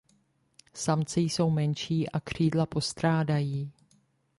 [0.73, 3.71] Samci jsou menší a křídla postrádají.